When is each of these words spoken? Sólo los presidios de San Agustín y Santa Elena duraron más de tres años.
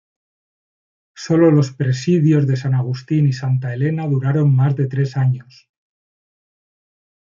Sólo 1.13 1.51
los 1.51 1.73
presidios 1.73 2.47
de 2.47 2.57
San 2.57 2.73
Agustín 2.73 3.27
y 3.27 3.33
Santa 3.33 3.71
Elena 3.71 4.07
duraron 4.07 4.55
más 4.55 4.75
de 4.75 4.87
tres 4.87 5.15
años. 5.15 5.69